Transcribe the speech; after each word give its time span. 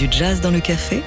du 0.00 0.10
jazz 0.10 0.40
dans 0.40 0.50
le 0.50 0.60
café 0.60 1.02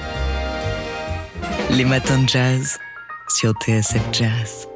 Les 1.70 1.84
matins 1.84 2.22
de 2.22 2.28
jazz 2.28 2.78
sur 3.28 3.52
TSF 3.54 4.00
Jazz. 4.12 4.68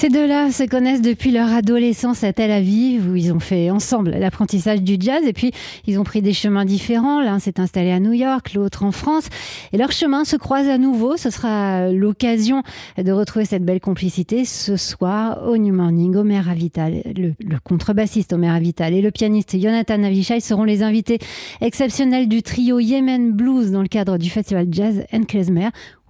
Ces 0.00 0.08
deux-là 0.08 0.50
se 0.50 0.62
connaissent 0.62 1.02
depuis 1.02 1.30
leur 1.30 1.52
adolescence 1.52 2.24
à 2.24 2.32
Tel 2.32 2.50
Aviv, 2.50 3.10
où 3.10 3.16
ils 3.16 3.34
ont 3.34 3.38
fait 3.38 3.68
ensemble 3.68 4.12
l'apprentissage 4.12 4.80
du 4.80 4.96
jazz, 4.98 5.22
et 5.26 5.34
puis 5.34 5.52
ils 5.86 5.98
ont 5.98 6.04
pris 6.04 6.22
des 6.22 6.32
chemins 6.32 6.64
différents. 6.64 7.20
L'un 7.20 7.38
s'est 7.38 7.60
installé 7.60 7.90
à 7.92 8.00
New 8.00 8.14
York, 8.14 8.54
l'autre 8.54 8.82
en 8.82 8.92
France, 8.92 9.28
et 9.74 9.76
leurs 9.76 9.92
chemins 9.92 10.24
se 10.24 10.36
croisent 10.36 10.70
à 10.70 10.78
nouveau. 10.78 11.18
Ce 11.18 11.28
sera 11.28 11.92
l'occasion 11.92 12.62
de 12.96 13.12
retrouver 13.12 13.44
cette 13.44 13.62
belle 13.62 13.80
complicité 13.80 14.46
ce 14.46 14.78
soir 14.78 15.46
au 15.46 15.58
New 15.58 15.74
Morning. 15.74 16.16
Omer 16.16 16.48
Avital, 16.48 17.02
le, 17.14 17.34
contrebassiste 17.62 18.32
Omer 18.32 18.54
Avital 18.54 18.94
et 18.94 19.02
le 19.02 19.10
pianiste 19.10 19.60
Jonathan 19.60 20.02
Avishai 20.02 20.40
seront 20.40 20.64
les 20.64 20.82
invités 20.82 21.18
exceptionnels 21.60 22.26
du 22.26 22.42
trio 22.42 22.78
Yemen 22.78 23.32
Blues 23.32 23.70
dans 23.70 23.82
le 23.82 23.88
cadre 23.88 24.16
du 24.16 24.30
festival 24.30 24.66
Jazz 24.70 25.04
and. 25.12 25.24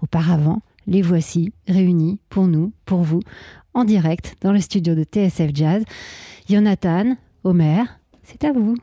Auparavant, 0.01 0.61
les 0.87 1.03
voici 1.03 1.53
réunis 1.69 2.21
pour 2.29 2.47
nous, 2.47 2.73
pour 2.85 3.03
vous, 3.03 3.21
en 3.75 3.85
direct 3.85 4.37
dans 4.41 4.53
le 4.53 4.61
studio 4.61 4.95
de 4.95 5.05
TSF 5.05 5.51
Jazz. 5.55 5.85
Jonathan, 6.49 7.17
Omer, 7.45 7.87
c'est 8.23 8.45
à 8.45 8.53
vous. 8.53 8.77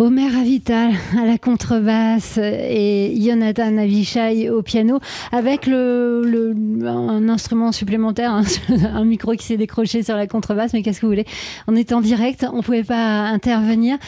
Omer 0.00 0.36
Avital 0.36 0.92
à 1.20 1.26
la 1.26 1.38
contrebasse 1.38 2.38
et 2.38 3.12
Jonathan 3.20 3.76
Avishai 3.78 4.48
au 4.48 4.62
piano 4.62 5.00
avec 5.32 5.66
un 5.66 7.28
instrument 7.28 7.72
supplémentaire, 7.72 8.30
un, 8.32 8.44
un 8.94 9.04
micro 9.04 9.32
qui 9.32 9.44
s'est 9.44 9.56
décroché 9.56 10.04
sur 10.04 10.14
la 10.14 10.28
contrebasse. 10.28 10.72
Mais 10.72 10.82
qu'est-ce 10.82 11.00
que 11.00 11.06
vous 11.06 11.10
voulez? 11.10 11.26
On 11.66 11.74
est 11.74 11.90
en 11.92 12.00
direct, 12.00 12.46
on 12.52 12.58
ne 12.58 12.62
pouvait 12.62 12.84
pas 12.84 13.24
intervenir. 13.24 13.98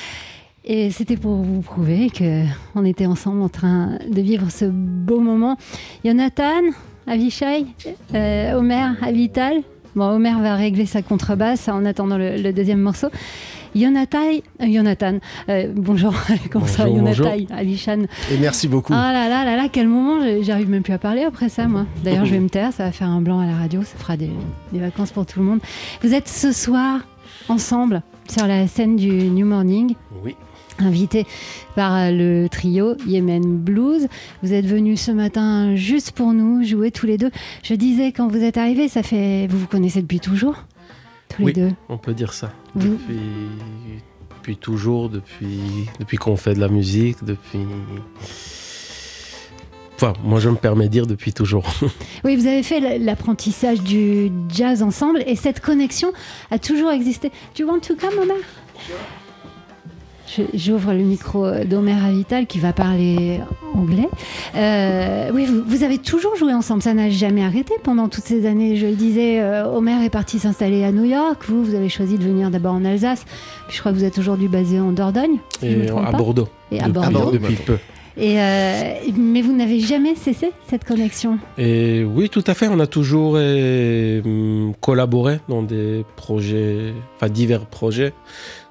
Et 0.64 0.92
c'était 0.92 1.16
pour 1.16 1.34
vous 1.36 1.60
prouver 1.60 2.08
qu'on 2.16 2.84
était 2.84 3.06
ensemble 3.06 3.42
en 3.42 3.48
train 3.48 3.98
de 4.08 4.20
vivre 4.20 4.48
ce 4.48 4.66
beau 4.66 5.18
moment. 5.18 5.56
Jonathan, 6.04 6.60
Avishai, 7.08 7.66
euh, 8.14 8.52
Omer, 8.52 8.94
Avital. 9.02 9.62
Bon, 9.96 10.08
Omer 10.10 10.38
va 10.38 10.54
régler 10.54 10.86
sa 10.86 11.02
contrebasse 11.02 11.68
en 11.68 11.84
attendant 11.84 12.16
le 12.16 12.52
deuxième 12.52 12.80
morceau. 12.80 13.08
Jonathan, 13.74 14.18
Jonathan 14.60 15.18
euh, 15.48 15.72
bonjour, 15.74 16.14
comment 16.50 16.66
ça 16.66 16.84
va 16.84 16.90
Jonathan, 16.90 17.36
Alishan 17.50 18.02
Et 18.32 18.38
merci 18.40 18.68
beaucoup. 18.68 18.92
Ah 18.94 19.12
là 19.12 19.28
là 19.28 19.44
là 19.44 19.56
là, 19.56 19.68
quel 19.70 19.88
moment, 19.88 20.20
j'arrive 20.42 20.68
même 20.68 20.82
plus 20.82 20.92
à 20.92 20.98
parler 20.98 21.22
après 21.22 21.48
ça, 21.48 21.66
moi. 21.66 21.86
D'ailleurs, 22.04 22.24
je 22.24 22.32
vais 22.32 22.40
me 22.40 22.48
taire, 22.48 22.72
ça 22.72 22.84
va 22.84 22.92
faire 22.92 23.08
un 23.08 23.20
blanc 23.20 23.40
à 23.40 23.46
la 23.46 23.56
radio, 23.56 23.82
ça 23.82 23.96
fera 23.98 24.16
des, 24.16 24.30
vacances 24.72 25.12
pour 25.12 25.26
tout 25.26 25.40
le 25.40 25.44
monde. 25.44 25.60
Vous 26.02 26.14
êtes 26.14 26.28
ce 26.28 26.52
soir 26.52 27.00
ensemble 27.48 28.02
sur 28.28 28.46
la 28.46 28.66
scène 28.66 28.96
du 28.96 29.10
New 29.10 29.46
Morning. 29.46 29.94
Oui 30.24 30.34
invité 30.82 31.26
par 31.74 31.94
euh, 31.94 32.10
le 32.10 32.48
trio 32.48 32.96
Yemen 33.06 33.58
Blues. 33.58 34.08
Vous 34.42 34.52
êtes 34.52 34.66
venus 34.66 35.00
ce 35.00 35.10
matin 35.10 35.76
juste 35.76 36.12
pour 36.12 36.32
nous 36.32 36.64
jouer 36.64 36.90
tous 36.90 37.06
les 37.06 37.18
deux. 37.18 37.30
Je 37.62 37.74
disais 37.74 38.12
quand 38.12 38.28
vous 38.28 38.42
êtes 38.42 38.56
arrivés, 38.56 38.88
ça 38.88 39.02
fait 39.02 39.46
vous 39.48 39.58
vous 39.58 39.66
connaissez 39.66 40.02
depuis 40.02 40.20
toujours? 40.20 40.64
Oui, 41.38 41.54
On 41.88 41.98
peut 41.98 42.14
dire 42.14 42.32
ça. 42.32 42.52
Depuis, 42.74 43.20
depuis 44.36 44.56
toujours, 44.56 45.08
depuis, 45.08 45.60
depuis 45.98 46.16
qu'on 46.16 46.36
fait 46.36 46.54
de 46.54 46.60
la 46.60 46.68
musique, 46.68 47.22
depuis. 47.24 47.60
Enfin, 49.96 50.14
moi 50.24 50.40
je 50.40 50.48
me 50.48 50.56
permets 50.56 50.86
de 50.86 50.92
dire 50.92 51.06
depuis 51.06 51.32
toujours. 51.32 51.70
oui, 52.24 52.36
vous 52.36 52.46
avez 52.46 52.62
fait 52.62 52.98
l'apprentissage 52.98 53.82
du 53.82 54.32
jazz 54.48 54.82
ensemble 54.82 55.22
et 55.26 55.36
cette 55.36 55.60
connexion 55.60 56.12
a 56.50 56.58
toujours 56.58 56.90
existé. 56.90 57.28
Do 57.28 57.64
you 57.64 57.68
want 57.68 57.80
to 57.80 57.94
come, 57.96 58.18
Omar 58.18 58.38
J'ouvre 60.54 60.92
le 60.92 61.02
micro 61.02 61.50
d'Omer 61.64 62.04
Avital 62.04 62.46
qui 62.46 62.58
va 62.58 62.72
parler 62.72 63.40
anglais. 63.74 64.08
Euh, 64.54 65.30
oui, 65.32 65.46
vous, 65.46 65.84
avez 65.84 65.98
toujours 65.98 66.36
joué 66.36 66.52
ensemble, 66.52 66.82
ça 66.82 66.94
n'a 66.94 67.10
jamais 67.10 67.44
arrêté 67.44 67.74
pendant 67.82 68.08
toutes 68.08 68.24
ces 68.24 68.46
années. 68.46 68.76
Je 68.76 68.86
le 68.86 68.94
disais, 68.94 69.40
euh, 69.40 69.66
Omer 69.66 70.02
est 70.02 70.10
parti 70.10 70.38
s'installer 70.38 70.84
à 70.84 70.92
New 70.92 71.04
York. 71.04 71.42
Vous, 71.48 71.64
vous 71.64 71.74
avez 71.74 71.88
choisi 71.88 72.18
de 72.18 72.24
venir 72.24 72.50
d'abord 72.50 72.74
en 72.74 72.84
Alsace. 72.84 73.24
Puis 73.68 73.76
je 73.76 73.80
crois 73.80 73.92
que 73.92 73.96
vous 73.96 74.04
êtes 74.04 74.18
aujourd'hui 74.18 74.48
basé 74.48 74.80
en 74.80 74.92
Dordogne. 74.92 75.38
Et 75.62 75.88
à 75.88 76.12
Bordeaux. 76.12 76.48
Et 76.70 76.80
à 76.80 76.88
Bordeaux. 76.88 77.30
depuis 77.30 77.54
peu. 77.56 77.78
Euh, 78.18 78.94
mais 79.16 79.42
vous 79.42 79.54
n'avez 79.54 79.80
jamais 79.80 80.14
cessé 80.14 80.52
cette 80.68 80.84
connexion 80.84 81.38
Et 81.58 82.04
oui, 82.04 82.28
tout 82.28 82.44
à 82.46 82.54
fait. 82.54 82.68
On 82.68 82.80
a 82.80 82.86
toujours 82.86 83.38
collaboré 84.80 85.40
dans 85.48 85.62
des 85.62 86.04
projets, 86.16 86.92
enfin 87.16 87.28
divers 87.28 87.66
projets 87.66 88.12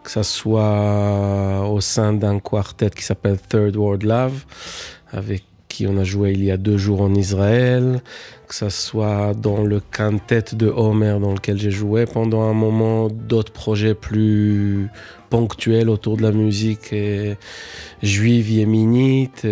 que 0.04 0.12
ce 0.12 0.24
soit 0.24 1.68
au 1.70 1.82
sein 1.82 2.14
d'un 2.14 2.40
quartet 2.40 2.90
qui 2.90 3.04
s'appelle 3.04 3.38
Third 3.40 3.76
World 3.76 4.04
Love, 4.04 4.46
avec 5.12 5.44
on 5.88 5.98
a 5.98 6.04
joué 6.04 6.34
il 6.34 6.44
y 6.44 6.52
a 6.52 6.58
deux 6.58 6.78
jours 6.78 7.02
en 7.02 7.14
Israël, 7.14 8.02
que 8.48 8.56
ce 8.56 8.70
soit 8.70 9.34
dans 9.34 9.64
le 9.64 9.80
quintet 9.80 10.46
de 10.54 10.68
Homer 10.68 11.18
dans 11.22 11.34
lequel 11.34 11.58
j'ai 11.58 11.72
joué 11.72 12.06
pendant 12.06 12.44
un 12.44 12.54
moment, 12.54 13.08
d'autres 13.08 13.52
projets 13.52 13.94
plus 13.94 14.90
ponctuels 15.30 15.90
autour 15.90 16.18
de 16.18 16.24
la 16.24 16.32
musique 16.32 16.94
juive 18.02 18.50
yéménite. 18.50 19.46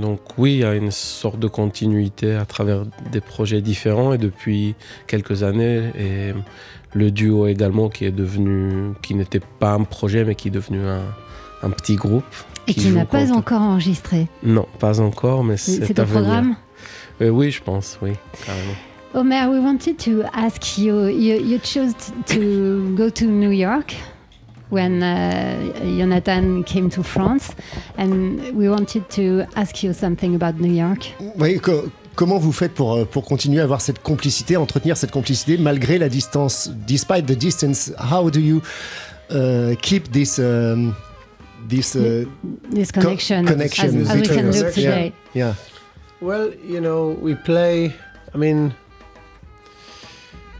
donc 0.00 0.20
oui, 0.38 0.54
il 0.54 0.58
y 0.60 0.64
a 0.64 0.74
une 0.74 0.92
sorte 0.92 1.38
de 1.38 1.48
continuité 1.48 2.34
à 2.36 2.44
travers 2.44 2.84
des 3.10 3.20
projets 3.20 3.60
différents 3.60 4.12
et 4.12 4.18
depuis 4.18 4.74
quelques 5.06 5.42
années. 5.42 5.90
Et 5.98 6.32
le 6.94 7.10
duo 7.10 7.46
également 7.46 7.88
qui 7.88 8.04
est 8.04 8.12
devenu, 8.12 8.92
qui 9.02 9.14
n'était 9.14 9.42
pas 9.58 9.72
un 9.72 9.84
projet 9.84 10.24
mais 10.24 10.34
qui 10.34 10.48
est 10.48 10.52
devenu 10.52 10.80
un 11.62 11.70
petit 11.70 11.96
groupe. 11.96 12.24
Et 12.70 12.74
qui, 12.74 12.90
n'a 12.90 13.04
pas 13.04 13.32
encore 13.32 13.62
enregistré 13.62 14.28
Non, 14.42 14.66
pas 14.78 15.00
encore, 15.00 15.42
mais 15.42 15.56
c'est 15.56 15.98
au 15.98 16.04
programme 16.04 16.56
euh, 17.20 17.28
Oui, 17.28 17.50
je 17.50 17.62
pense, 17.62 17.98
oui, 18.00 18.12
carrément. 18.46 18.74
Omer, 19.12 19.50
we 19.50 19.58
wanted 19.58 19.96
to 19.98 20.22
ask 20.32 20.78
you, 20.78 21.08
you, 21.08 21.36
you 21.36 21.58
chose 21.64 21.94
to 22.26 22.94
go 22.94 23.10
to 23.10 23.24
New 23.26 23.50
York 23.50 23.96
when 24.70 25.02
uh, 25.02 25.98
Jonathan 25.98 26.62
came 26.62 26.88
to 26.90 27.02
France, 27.02 27.50
and 27.98 28.38
we 28.54 28.68
wanted 28.68 29.08
to 29.10 29.42
ask 29.56 29.82
you 29.82 29.92
something 29.92 30.36
about 30.36 30.60
New 30.60 30.72
York. 30.72 31.12
Oui, 31.36 31.60
Comment 32.16 32.38
vous 32.38 32.52
faites 32.52 32.74
pour, 32.74 32.96
euh, 32.96 33.04
pour 33.04 33.24
continuer 33.24 33.60
à 33.60 33.64
avoir 33.64 33.80
cette 33.80 34.02
complicité, 34.02 34.56
entretenir 34.56 34.96
cette 34.96 35.10
complicité 35.10 35.56
malgré 35.56 35.96
la 35.96 36.08
distance 36.08 36.70
Despite 36.86 37.24
the 37.24 37.36
distance, 37.36 37.92
how 37.98 38.30
do 38.30 38.40
you 38.40 38.60
uh, 39.30 39.74
keep 39.80 40.10
this 40.12 40.38
um, 40.38 40.94
this 41.70 41.96
uh, 41.96 42.24
this 42.70 42.90
connection, 42.90 43.46
co 43.46 43.52
connection 43.52 44.00
as, 44.02 44.10
as 44.10 44.20
we 44.20 44.26
can 44.26 44.50
look 44.50 44.74
today? 44.74 45.12
Yeah. 45.32 45.46
yeah. 45.46 45.54
Well, 46.20 46.52
you 46.54 46.80
know, 46.80 47.10
we 47.22 47.34
play. 47.34 47.94
I 48.34 48.36
mean, 48.36 48.74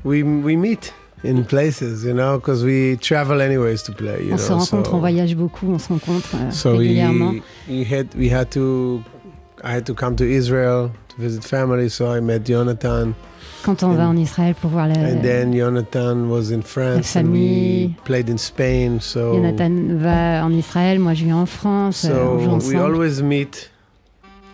we 0.05 0.23
we 0.23 0.57
meet 0.57 0.93
in 1.23 1.45
places, 1.45 2.05
you 2.05 2.14
know, 2.14 2.38
because 2.38 2.64
we 2.64 2.97
travel 2.97 3.40
anyways 3.40 3.83
to 3.83 3.93
play. 3.93 4.25
You 4.25 4.33
on 4.33 4.38
know, 4.38 4.45
se 4.45 4.55
rencontre, 4.55 4.87
so, 4.87 4.95
on 4.95 5.00
voyage 5.00 5.37
beaucoup, 5.37 5.73
on 5.75 5.79
se 5.79 5.88
rencontre 5.93 6.35
euh, 6.35 6.50
so 6.50 6.76
régulièrement. 6.76 7.43
We, 7.69 7.79
we 7.79 7.85
had 7.85 8.14
we 8.14 8.29
had 8.29 8.50
to. 8.52 9.05
I 9.62 9.73
had 9.73 9.85
to 9.87 9.95
come 9.95 10.17
to 10.17 10.25
Israel 10.25 10.90
to 11.09 11.17
visit 11.21 11.45
family, 11.45 11.90
so 11.90 12.11
I 12.11 12.21
met 12.21 12.45
Jonathan. 12.45 13.14
Quand 13.62 13.83
on 13.83 13.90
and, 13.90 13.95
va 13.95 14.09
en 14.09 14.17
Israël 14.17 14.55
pour 14.55 14.71
voir 14.71 14.88
la, 14.88 14.95
and 14.95 15.23
then 15.23 15.52
Jonathan 15.52 16.29
was 16.29 16.50
in 16.50 16.62
France 16.62 17.14
la 17.14 17.23
famille. 17.23 17.85
And 17.85 17.88
we 17.90 18.05
played 18.05 18.29
in 18.29 18.38
Spain, 18.38 19.00
so 19.00 19.35
Jonathan 19.35 19.99
va 19.99 20.45
en 20.45 20.52
Israël, 20.52 20.99
moi 20.99 21.14
je 21.14 21.25
vis 21.25 21.33
en 21.33 21.47
France. 21.47 21.99
So 21.99 22.40
on 22.49 22.59
we 22.67 22.76
always 22.76 23.23
meet. 23.23 23.71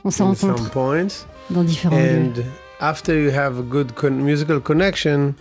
On 0.05 0.11
se 0.11 0.23
rencontre 0.23 0.59
some 0.59 0.71
points. 0.71 1.27
dans 1.51 1.65
différents 1.65 1.97
and 1.97 2.37
lieux. 2.37 2.45
after 2.81 3.15
you 3.15 3.31
have 3.31 3.59
a 3.59 3.63
good 3.63 3.95
con 3.95 4.25
musical 4.25 4.61
connection, 4.61 5.35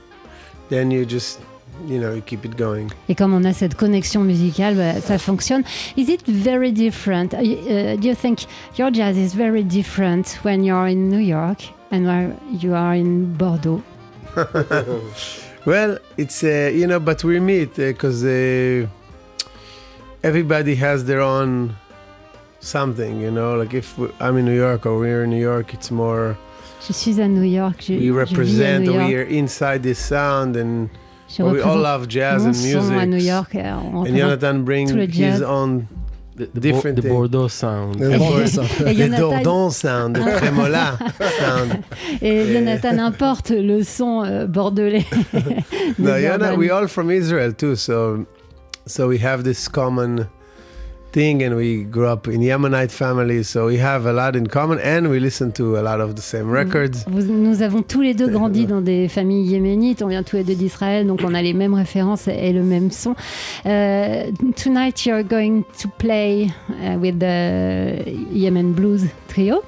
then 0.70 0.92
you 0.92 1.06
just 1.06 1.40
you 1.88 2.00
know, 2.00 2.14
you 2.14 2.22
keep 2.22 2.46
it 2.46 2.56
going. 2.56 2.90
Et 3.10 3.16
comme 3.16 3.34
on 3.34 3.44
a 3.44 3.54
cette 3.54 3.76
connexion 3.76 4.24
musicale, 4.24 4.76
bah, 4.76 5.02
ça 5.02 5.18
fonctionne. 5.18 5.64
Is 5.98 6.10
it 6.10 6.24
very 6.28 6.72
different? 6.72 7.34
Uh, 7.34 7.38
uh, 7.38 7.96
do 7.98 8.08
you 8.08 8.16
think 8.16 8.46
your 8.78 8.92
jazz 8.92 9.18
is 9.18 9.36
very 9.36 9.64
different 9.64 10.40
when 10.44 10.64
you're 10.64 10.88
in 10.88 11.10
New 11.10 11.20
York? 11.20 11.75
And 11.92 12.06
where 12.06 12.36
you 12.50 12.74
are 12.74 12.96
in 12.96 13.34
Bordeaux? 13.36 13.84
well, 15.65 15.98
it's 16.18 16.44
uh, 16.44 16.72
you 16.74 16.88
know, 16.88 17.00
but 17.00 17.24
we 17.24 17.39
meet 17.39 17.75
because 17.75 18.24
uh, 18.24 18.86
uh, 18.86 19.48
everybody 20.24 20.75
has 20.75 21.06
their 21.06 21.22
own 21.22 21.75
something, 22.60 23.20
you 23.22 23.32
know. 23.32 23.56
Like 23.56 23.74
if 23.74 23.98
I'm 24.20 24.38
in 24.38 24.46
New 24.46 24.56
York 24.56 24.86
or 24.86 24.98
we're 25.00 25.24
in 25.24 25.30
New 25.30 25.42
York, 25.42 25.74
it's 25.74 25.92
more. 25.92 26.38
Je 26.86 26.94
suis 26.94 27.20
à 27.20 27.30
New 27.30 27.44
York. 27.44 27.82
Je, 27.82 27.98
we 27.98 28.12
represent. 28.12 28.38
Je 28.38 28.54
vis 28.54 28.62
à 28.62 28.80
New 28.80 28.94
York. 28.94 29.08
We 29.08 29.15
are 29.15 29.24
inside 29.24 29.84
this 29.84 30.00
sound 30.00 30.56
and. 30.56 30.89
We 31.39 31.60
all 31.60 31.77
love 31.77 32.08
jazz 32.08 32.46
and 32.46 32.56
music. 32.56 32.94
à 32.94 33.08
New 33.08 33.18
York. 33.18 33.56
And 33.56 34.15
Jonathan 34.15 34.63
brings 34.63 34.92
his 34.92 35.42
own 35.42 35.88
the, 36.36 36.50
the 36.54 36.60
different 36.60 37.01
the 37.01 37.08
Bordeaux 37.08 37.48
sound. 37.48 37.96
The 37.96 38.18
Bordeaux 38.18 38.46
sound. 38.46 38.70
the 38.70 39.10
Dordogne 39.10 39.72
sound, 39.72 40.15
the 40.15 40.22
Tremola 40.22 40.98
sound. 41.39 41.84
Et 42.22 42.54
Jonathan 42.54 43.00
importe 43.00 43.51
le 43.51 43.84
son 43.84 44.24
euh, 44.25 44.46
bordelais. 44.46 45.06
no, 45.98 46.20
Jonathan, 46.20 46.58
we 46.58 46.70
all 46.70 46.88
from 46.88 47.10
Israel 47.10 47.54
too, 47.54 47.75
so 47.75 48.25
so 48.86 49.08
we 49.08 49.18
have 49.18 49.44
this 49.44 49.68
common 49.68 50.27
thing 51.16 51.42
and 51.42 51.56
we 51.56 51.86
grew 51.86 52.08
up 52.08 52.28
in 52.28 52.42
Yemenite 52.42 52.92
families 52.92 53.48
so 53.48 53.68
we 53.68 53.78
have 53.78 54.06
a 54.06 54.12
lot 54.12 54.36
in 54.36 54.48
common 54.48 54.80
and 54.80 55.10
we 55.10 55.18
listen 55.18 55.50
to 55.54 55.78
a 55.78 55.82
lot 55.82 56.02
of 56.02 56.16
the 56.16 56.22
same 56.22 56.52
records. 56.52 57.06
nous 57.08 57.62
avons 57.62 57.82
tous 57.84 58.02
les 58.02 58.14
deux 58.14 58.28
grandi 58.28 58.66
dans 58.74 58.82
des 58.82 59.08
familles 59.08 59.50
yéménites, 59.50 60.02
on 60.04 60.10
vient 60.10 60.24
tous 60.24 60.36
les 60.36 60.44
deux 60.44 60.56
d'Israël 60.56 61.08
donc 61.08 61.22
on 61.24 61.34
a 61.34 61.42
les 61.42 61.54
mêmes 61.54 61.74
références 61.74 62.28
et 62.28 62.52
le 62.52 62.64
même 62.64 62.92
son. 62.92 63.16
Uh, 63.66 64.32
tonight 64.56 65.06
you're 65.06 65.24
going 65.24 65.64
to 65.82 65.88
play 65.98 66.50
uh, 66.70 66.98
with 67.00 67.18
the 67.20 68.04
Yemen 68.34 68.74
Blues 68.74 69.06
Trio. 69.30 69.64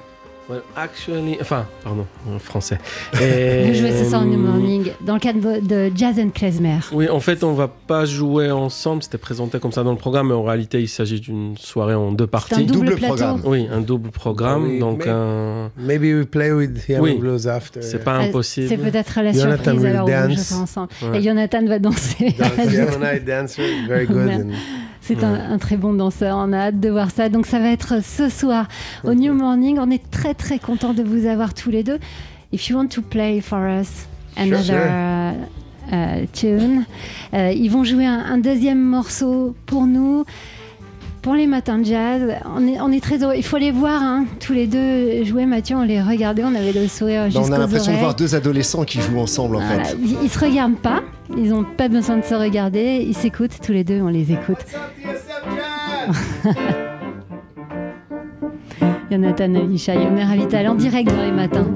Well, 0.48 0.62
actually, 0.76 1.36
enfin, 1.42 1.66
pardon, 1.84 2.06
en 2.26 2.38
français. 2.38 2.78
Et, 3.20 3.66
Vous 3.66 3.74
jouez 3.74 3.92
ce 3.92 4.08
soir 4.08 4.24
New 4.24 4.38
Morning 4.38 4.92
dans 5.02 5.12
le 5.12 5.20
cadre 5.20 5.60
de 5.60 5.92
Jazz 5.94 6.18
and 6.18 6.30
Klezmer. 6.30 6.78
Oui, 6.90 7.06
en 7.10 7.20
fait, 7.20 7.44
on 7.44 7.52
va 7.52 7.68
pas 7.68 8.06
jouer 8.06 8.50
ensemble. 8.50 9.02
C'était 9.02 9.18
présenté 9.18 9.58
comme 9.58 9.72
ça 9.72 9.82
dans 9.82 9.90
le 9.90 9.98
programme, 9.98 10.28
mais 10.28 10.34
en 10.34 10.44
réalité, 10.44 10.80
il 10.80 10.88
s'agit 10.88 11.20
d'une 11.20 11.58
soirée 11.58 11.94
en 11.94 12.12
deux 12.12 12.26
parties. 12.26 12.54
Un 12.54 12.62
double, 12.62 12.86
double 12.86 13.00
programme. 13.00 13.42
Oui, 13.44 13.68
un 13.70 13.82
double 13.82 14.10
programme. 14.10 14.64
Oui, 14.64 14.78
donc 14.78 15.04
maybe, 15.04 15.10
un. 15.10 15.70
Maybe 15.76 16.18
we 16.18 16.26
play 16.26 16.52
with 16.52 16.88
Yemen 16.88 17.02
oui, 17.02 17.18
Blues 17.18 17.46
after. 17.46 17.82
C'est 17.82 18.02
pas 18.02 18.14
impossible. 18.14 18.68
C'est 18.68 18.78
peut-être 18.78 19.20
la 19.20 19.32
Jonathan 19.32 19.72
surprise 19.72 19.84
alors 19.84 20.08
on 20.08 20.30
joue 20.30 20.62
ensemble. 20.62 20.88
Ouais. 21.02 21.18
Et 21.18 21.22
Jonathan 21.22 21.66
va 21.66 21.78
danser. 21.78 22.34
Dance, 22.38 22.72
Yemenite 22.72 23.24
dancer, 23.26 23.86
very 23.86 24.06
good. 24.06 24.30
and... 24.30 24.50
C'est 25.08 25.24
un, 25.24 25.52
un, 25.52 25.58
très 25.58 25.76
bon 25.76 25.94
danseur. 25.94 26.36
On 26.38 26.52
a 26.52 26.58
hâte 26.58 26.80
de 26.80 26.88
voir 26.90 27.10
ça. 27.10 27.28
Donc 27.28 27.46
ça 27.46 27.58
va 27.58 27.68
être 27.70 28.02
ce 28.04 28.28
soir 28.28 28.68
au 29.04 29.14
New 29.14 29.32
Morning. 29.32 29.78
On 29.80 29.90
est 29.90 30.10
très 30.10 30.34
très 30.34 30.58
content 30.58 30.92
de 30.92 31.02
vous 31.02 31.26
avoir 31.26 31.54
tous 31.54 31.70
les 31.70 31.82
deux. 31.82 31.98
If 32.52 32.68
you 32.68 32.76
want 32.76 32.88
to 32.88 33.02
play 33.02 33.40
for 33.40 33.58
us 33.58 34.06
another 34.36 34.64
sure. 34.64 34.76
uh, 35.92 36.22
uh, 36.22 36.26
tune, 36.32 36.84
uh, 37.32 37.52
ils 37.54 37.68
vont 37.70 37.84
jouer 37.84 38.06
un, 38.06 38.18
un 38.18 38.38
deuxième 38.38 38.80
morceau 38.82 39.54
pour 39.66 39.86
nous. 39.86 40.24
Pour 41.20 41.34
les 41.34 41.46
matins 41.48 41.78
de 41.78 41.84
jazz, 41.84 42.22
on 42.56 42.66
est, 42.66 42.80
on 42.80 42.90
est 42.92 43.02
très 43.02 43.22
heureux. 43.22 43.34
Il 43.36 43.42
faut 43.42 43.58
les 43.58 43.72
voir, 43.72 44.00
hein, 44.02 44.24
tous 44.40 44.52
les 44.52 44.66
deux 44.66 45.24
jouer. 45.24 45.46
Mathieu, 45.46 45.76
on 45.76 45.82
les 45.82 46.00
regardait, 46.00 46.44
on 46.44 46.54
avait 46.54 46.72
le 46.72 46.86
sourire 46.86 47.24
jusqu'aux 47.24 47.48
on 47.48 47.52
a 47.52 47.58
l'impression 47.58 47.92
de 47.92 47.98
voir 47.98 48.14
deux 48.14 48.34
adolescents 48.34 48.84
qui 48.84 49.00
jouent 49.00 49.18
ensemble 49.18 49.56
en 49.56 49.60
Voilà, 49.60 49.84
fait. 49.84 49.96
Ils, 50.00 50.16
ils 50.22 50.30
se 50.30 50.38
regardent 50.38 50.78
pas, 50.78 51.02
ils 51.36 51.50
n'ont 51.50 51.64
pas 51.64 51.88
besoin 51.88 52.16
de 52.18 52.24
se 52.24 52.34
regarder, 52.34 53.04
ils 53.06 53.14
s'écoutent 53.14 53.60
tous 53.62 53.72
les 53.72 53.84
deux, 53.84 54.00
on 54.00 54.08
les 54.08 54.32
écoute. 54.32 54.64
Jonathan 59.10 59.54
Avishai, 59.54 59.96
Omer 59.96 60.30
Avital 60.30 60.68
en 60.68 60.74
direct 60.74 61.08
dans 61.10 61.22
les 61.22 61.32
matins. 61.32 61.66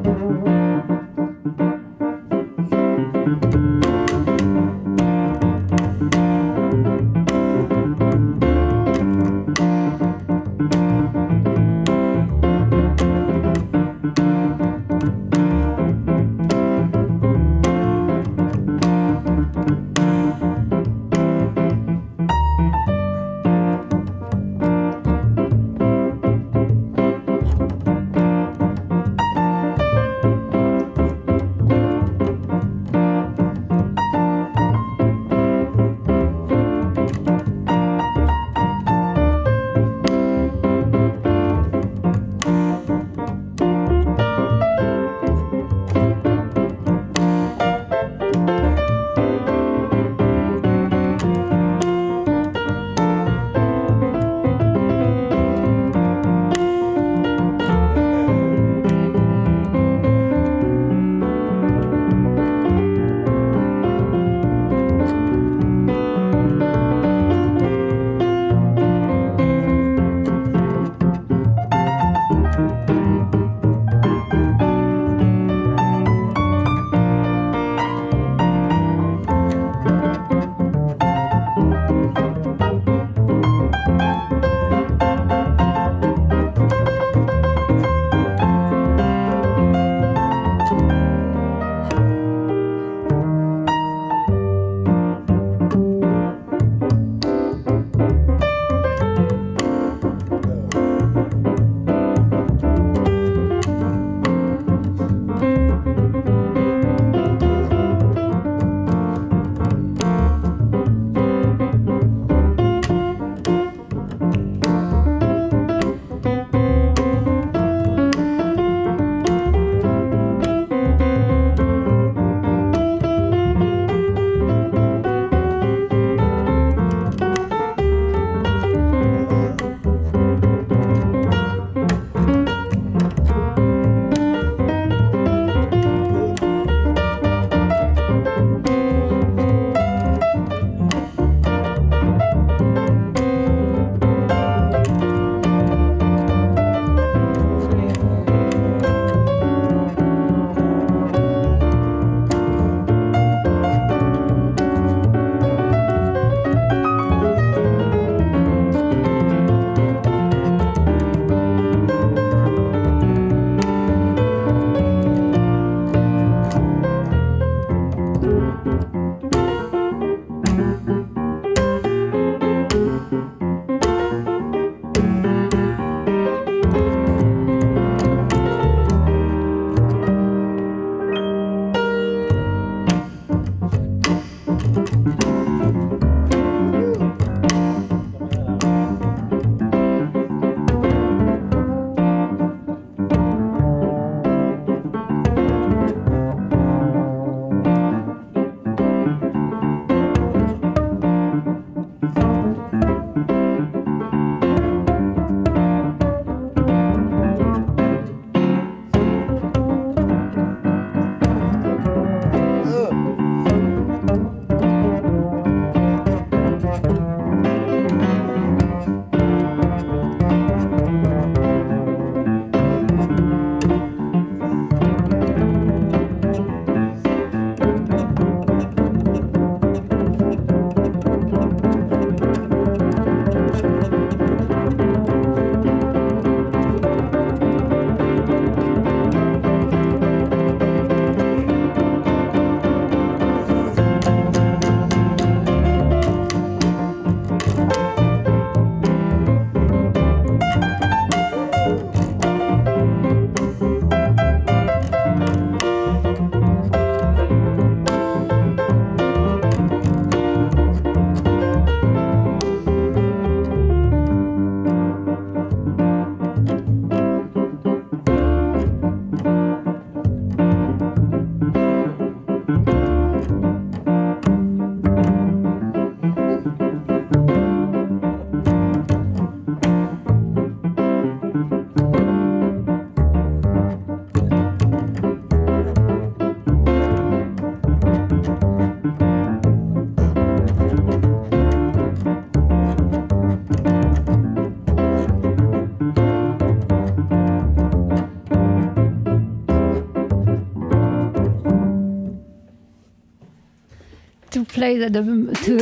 At 304.63 304.91
the, 304.91 305.03
to, 305.45 305.57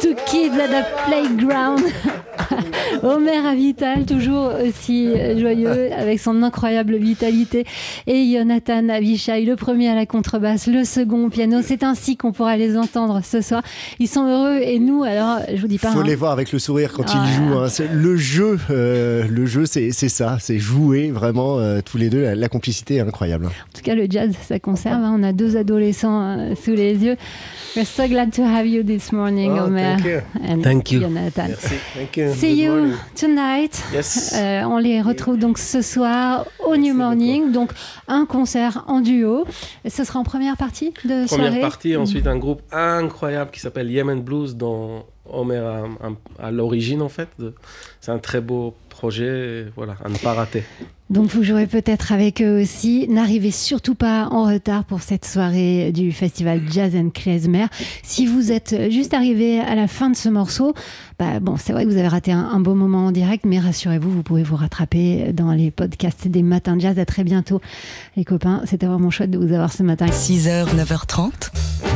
to 0.00 0.14
kids 0.26 0.56
at 0.58 0.68
the 0.68 0.84
playground. 1.06 1.80
Omer 3.02 3.46
Avital, 3.46 4.04
toujours 4.06 4.50
aussi 4.66 5.08
joyeux, 5.38 5.90
avec 5.96 6.18
son 6.20 6.42
incroyable 6.42 6.96
vitalité. 6.96 7.64
Et 8.06 8.32
Jonathan 8.32 8.88
Avishai, 8.88 9.44
le 9.44 9.56
premier 9.56 9.88
à 9.88 9.94
la 9.94 10.06
contrebasse, 10.06 10.66
le 10.66 10.84
second 10.84 11.26
au 11.26 11.28
piano. 11.30 11.58
C'est 11.62 11.82
ainsi 11.84 12.16
qu'on 12.16 12.32
pourra 12.32 12.56
les 12.56 12.76
entendre 12.76 13.20
ce 13.24 13.40
soir. 13.40 13.62
Ils 13.98 14.08
sont 14.08 14.26
heureux 14.26 14.58
et 14.62 14.78
nous, 14.78 15.04
alors, 15.04 15.38
je 15.54 15.60
vous 15.60 15.68
dis 15.68 15.78
pas. 15.78 15.90
Faut 15.92 16.00
hein. 16.00 16.04
les 16.06 16.16
voir 16.16 16.32
avec 16.32 16.52
le 16.52 16.58
sourire 16.58 16.92
quand 16.92 17.04
Ah. 17.08 17.24
ils 17.26 17.32
jouent. 17.34 17.58
hein. 17.58 17.68
Le 17.92 18.16
jeu, 18.16 18.58
euh, 18.70 19.24
le 19.30 19.46
jeu, 19.46 19.64
c'est 19.66 19.90
ça, 19.92 20.38
c'est 20.40 20.58
jouer 20.58 21.10
vraiment 21.10 21.58
euh, 21.58 21.80
tous 21.84 21.98
les 21.98 22.10
deux. 22.10 22.22
La, 22.22 22.34
la 22.34 22.48
complicité 22.48 22.96
est 22.96 23.00
incroyable. 23.00 23.46
En 23.46 23.72
tout 23.74 23.82
cas, 23.82 23.94
le 23.94 24.06
jazz, 24.10 24.30
ça 24.48 24.58
conserve. 24.58 25.02
hein. 25.02 25.14
On 25.18 25.22
a 25.22 25.32
deux 25.32 25.56
adolescents 25.56 26.22
euh, 26.22 26.54
sous 26.62 26.72
les 26.72 26.94
yeux. 27.04 27.16
We're 27.76 27.84
so 27.84 28.08
glad 28.08 28.32
to 28.32 28.42
have 28.42 28.66
you 28.66 28.82
this 28.82 29.12
morning, 29.12 29.52
Oh, 29.52 29.66
Omer. 29.66 29.78
thank 29.96 30.04
you. 30.04 30.20
and 30.42 30.62
Thank 30.62 30.90
you. 30.90 31.00
Jonathan. 31.02 31.48
Merci. 31.48 31.74
Thank 31.94 32.16
you. 32.16 32.32
See 32.34 32.48
Good 32.56 32.58
you 32.58 32.70
morning. 32.72 32.96
tonight. 33.14 33.82
Yes. 33.92 34.34
Euh, 34.36 34.62
on 34.64 34.78
les 34.78 35.00
retrouve 35.00 35.38
donc 35.38 35.56
ce 35.58 35.80
soir 35.80 36.46
au 36.66 36.76
New 36.76 36.94
Morning, 36.94 37.52
donc 37.52 37.70
un 38.08 38.26
concert 38.26 38.84
en 38.88 39.00
duo. 39.00 39.44
Ce 39.88 40.02
sera 40.02 40.18
en 40.18 40.24
première 40.24 40.56
partie 40.56 40.90
de 41.04 41.26
Première 41.26 41.28
soirée. 41.46 41.60
partie, 41.60 41.96
ensuite 41.96 42.26
un 42.26 42.38
groupe 42.38 42.62
incroyable 42.72 43.52
qui 43.52 43.60
s'appelle 43.60 43.88
Yemen 43.90 44.20
Blues, 44.20 44.56
dont 44.56 45.04
Homer 45.32 45.58
a, 45.58 45.84
a- 46.40 46.46
à 46.46 46.50
l'origine 46.50 47.02
en 47.02 47.08
fait. 47.08 47.28
C'est 48.00 48.10
un 48.10 48.18
très 48.18 48.40
beau 48.40 48.74
projet, 49.00 49.64
voilà, 49.76 49.96
à 50.04 50.10
ne 50.10 50.18
pas 50.18 50.34
rater. 50.34 50.62
Donc 51.08 51.28
vous 51.28 51.42
jouerez 51.42 51.66
peut-être 51.66 52.12
avec 52.12 52.42
eux 52.42 52.60
aussi. 52.60 53.08
N'arrivez 53.08 53.50
surtout 53.50 53.94
pas 53.94 54.28
en 54.30 54.44
retard 54.44 54.84
pour 54.84 55.00
cette 55.00 55.24
soirée 55.24 55.90
du 55.90 56.12
festival 56.12 56.60
Jazz 56.70 56.94
and 56.94 57.08
Klezmer. 57.10 57.64
Si 58.02 58.26
vous 58.26 58.52
êtes 58.52 58.90
juste 58.90 59.14
arrivé 59.14 59.58
à 59.58 59.74
la 59.74 59.88
fin 59.88 60.10
de 60.10 60.16
ce 60.16 60.28
morceau, 60.28 60.74
bah 61.18 61.40
bon, 61.40 61.56
c'est 61.56 61.72
vrai 61.72 61.84
que 61.84 61.90
vous 61.90 61.96
avez 61.96 62.08
raté 62.08 62.30
un, 62.30 62.44
un 62.44 62.60
beau 62.60 62.74
moment 62.74 63.06
en 63.06 63.10
direct, 63.10 63.46
mais 63.46 63.58
rassurez-vous, 63.58 64.10
vous 64.10 64.22
pouvez 64.22 64.42
vous 64.42 64.56
rattraper 64.56 65.32
dans 65.32 65.52
les 65.52 65.70
podcasts 65.70 66.28
des 66.28 66.42
matins 66.42 66.76
de 66.76 66.82
jazz. 66.82 66.98
À 66.98 67.06
très 67.06 67.24
bientôt, 67.24 67.60
les 68.16 68.24
copains. 68.24 68.60
C'était 68.66 68.86
vraiment 68.86 69.10
chouette 69.10 69.30
de 69.30 69.38
vous 69.38 69.52
avoir 69.54 69.72
ce 69.72 69.82
matin. 69.82 70.06
6h, 70.06 70.76
9h30, 70.76 71.50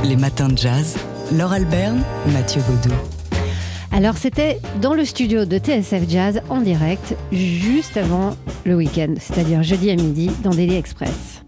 les 0.04 0.16
matins 0.16 0.48
de 0.48 0.56
jazz. 0.56 0.96
Laure 1.36 1.52
Alberne, 1.52 2.02
Mathieu 2.32 2.62
Baudou. 2.66 3.13
Alors 3.94 4.16
c'était 4.16 4.58
dans 4.82 4.92
le 4.92 5.04
studio 5.04 5.44
de 5.44 5.56
TSF 5.56 6.10
Jazz 6.10 6.42
en 6.50 6.60
direct, 6.60 7.14
juste 7.30 7.96
avant 7.96 8.36
le 8.64 8.74
week-end, 8.74 9.14
c'est-à-dire 9.20 9.62
jeudi 9.62 9.88
à 9.88 9.94
midi 9.94 10.32
dans 10.42 10.50
Daily 10.50 10.74
Express. 10.74 11.44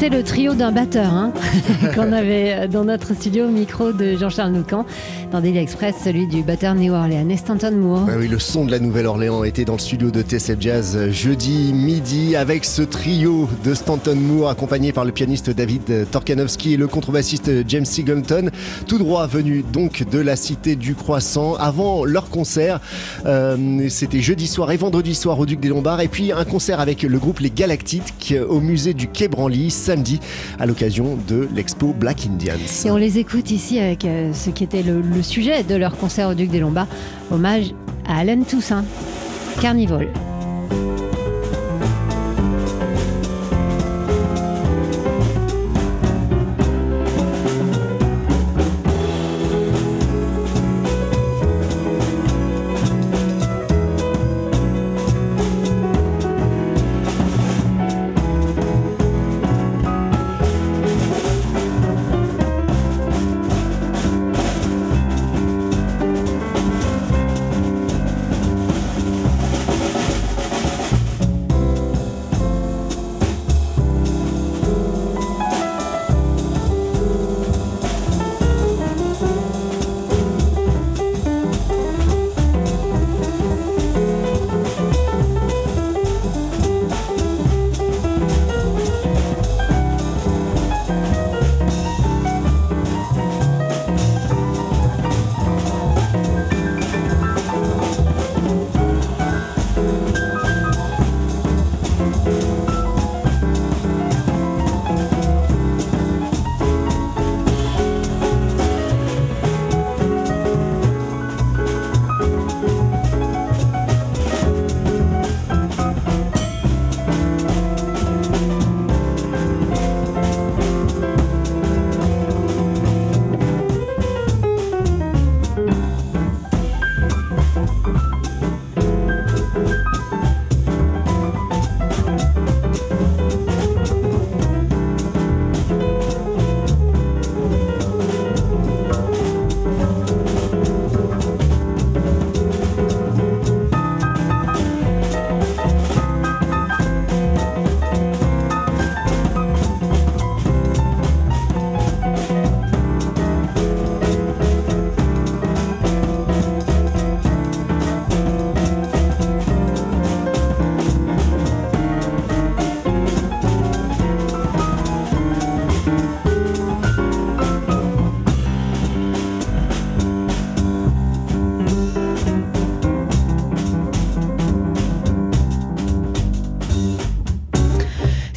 C'était 0.00 0.16
le 0.16 0.22
trio 0.22 0.54
d'un 0.54 0.70
batteur 0.70 1.12
hein, 1.12 1.32
qu'on 1.96 2.12
avait 2.12 2.52
euh, 2.52 2.68
dans 2.68 2.84
notre 2.84 3.14
studio 3.14 3.46
au 3.46 3.50
micro 3.50 3.90
de 3.90 4.16
Jean-Charles 4.16 4.52
Noucan 4.52 4.86
dans 5.30 5.40
Daily 5.40 5.58
Express, 5.58 5.94
celui 6.04 6.26
du 6.26 6.42
batteur 6.42 6.74
New 6.74 6.92
Orleans, 6.92 7.36
Stanton 7.36 7.72
Moore. 7.72 8.06
Ah 8.08 8.14
oui, 8.18 8.28
le 8.28 8.38
son 8.38 8.64
de 8.64 8.70
la 8.70 8.78
Nouvelle-Orléans 8.78 9.44
était 9.44 9.64
dans 9.64 9.74
le 9.74 9.78
studio 9.78 10.10
de 10.10 10.22
TSF 10.22 10.56
Jazz 10.60 10.96
euh, 10.96 11.10
jeudi 11.12 11.72
midi 11.72 12.36
avec 12.36 12.64
ce 12.64 12.82
trio 12.82 13.48
de 13.64 13.74
Stanton 13.74 14.16
Moore 14.16 14.50
accompagné 14.50 14.92
par 14.92 15.04
le 15.04 15.12
pianiste 15.12 15.50
David 15.50 16.06
Torkanowski 16.10 16.74
et 16.74 16.76
le 16.76 16.86
contrebassiste 16.88 17.50
James 17.68 17.84
Singleton, 17.84 18.50
tout 18.86 18.98
droit 18.98 19.26
venu 19.26 19.64
donc 19.72 20.04
de 20.10 20.18
la 20.18 20.36
cité 20.36 20.76
du 20.76 20.94
Croissant 20.94 21.54
avant 21.54 22.04
leur 22.04 22.30
concert. 22.30 22.80
Euh, 23.26 23.86
C'était 23.88 24.20
jeudi 24.20 24.46
soir 24.46 24.70
et 24.72 24.76
vendredi 24.76 25.14
soir 25.14 25.38
au 25.38 25.46
Duc 25.46 25.60
des 25.60 25.68
Lombards 25.68 26.00
et 26.00 26.08
puis 26.08 26.32
un 26.32 26.44
concert 26.44 26.80
avec 26.80 27.02
le 27.02 27.18
groupe 27.18 27.40
Les 27.40 27.50
Galactiques 27.50 28.34
au 28.48 28.60
musée 28.60 28.94
du 28.94 29.08
Quai 29.08 29.28
Branly 29.28 29.70
samedi 29.70 30.20
à 30.58 30.66
l'occasion 30.66 31.18
de 31.28 31.48
l'expo 31.54 31.94
Black 31.98 32.26
Indians. 32.26 32.54
Et 32.84 32.90
on 32.90 32.96
les 32.96 33.18
écoute 33.18 33.50
ici 33.50 33.78
avec 33.78 34.04
euh, 34.04 34.32
ce 34.32 34.50
qui 34.50 34.64
était 34.64 34.82
le, 34.82 35.00
le 35.00 35.17
sujet 35.22 35.62
de 35.62 35.74
leur 35.74 35.96
concert 35.96 36.28
au 36.28 36.34
Duc 36.34 36.50
des 36.50 36.60
Lombards, 36.60 36.88
hommage 37.30 37.74
à 38.08 38.18
Alain 38.18 38.42
Toussaint, 38.42 38.84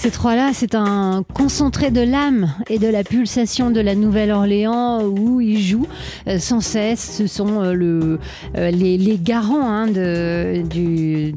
Carnival. 0.02 0.12
trois-là, 0.12 0.52
c'est 0.54 0.76
un 0.76 1.24
concentré 1.34 1.92
de 1.92 2.02
l'âme 2.02 2.54
et 2.70 2.80
de 2.80 2.88
la 2.88 3.04
pulsation 3.04 3.72
de 3.72 3.80
la 3.80 3.96
Nouvelle-Orléans 3.96 5.04
où 5.04 5.42
il 5.42 5.60
joue 5.60 5.88
euh, 6.28 6.40
sans 6.40 6.62
cesse. 6.62 7.18
Ce 7.18 7.28
sont 7.28 7.62
euh, 7.62 8.18
euh, 8.56 8.72
les, 8.72 9.20
garants 9.22 9.70
hein, 9.70 9.88
de, 9.88 11.34